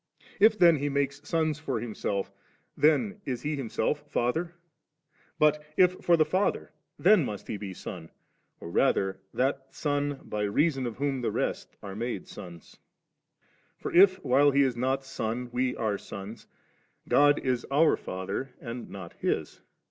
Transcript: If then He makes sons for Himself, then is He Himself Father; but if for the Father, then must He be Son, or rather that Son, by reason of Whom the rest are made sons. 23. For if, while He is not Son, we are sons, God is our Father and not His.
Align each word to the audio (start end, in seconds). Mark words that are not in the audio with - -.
If 0.39 0.57
then 0.57 0.77
He 0.77 0.89
makes 0.89 1.21
sons 1.29 1.59
for 1.59 1.79
Himself, 1.79 2.33
then 2.75 3.21
is 3.23 3.43
He 3.43 3.55
Himself 3.55 3.99
Father; 4.09 4.55
but 5.37 5.63
if 5.77 5.91
for 6.03 6.17
the 6.17 6.25
Father, 6.25 6.71
then 6.97 7.23
must 7.23 7.47
He 7.47 7.55
be 7.55 7.71
Son, 7.71 8.09
or 8.59 8.71
rather 8.71 9.19
that 9.31 9.67
Son, 9.75 10.19
by 10.23 10.41
reason 10.41 10.87
of 10.87 10.97
Whom 10.97 11.21
the 11.21 11.29
rest 11.31 11.75
are 11.83 11.95
made 11.95 12.27
sons. 12.27 12.77
23. 13.79 13.79
For 13.79 14.03
if, 14.11 14.25
while 14.25 14.49
He 14.49 14.63
is 14.63 14.75
not 14.75 15.03
Son, 15.05 15.49
we 15.51 15.75
are 15.75 15.99
sons, 15.99 16.47
God 17.07 17.37
is 17.37 17.67
our 17.69 17.95
Father 17.95 18.55
and 18.59 18.89
not 18.89 19.13
His. 19.19 19.61